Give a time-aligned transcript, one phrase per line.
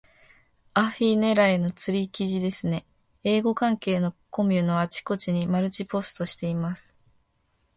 [0.73, 2.87] アフィ狙いの釣り記事ですね。
[3.23, 6.97] 英語関係のコミュのあちこちにマルチポストしています。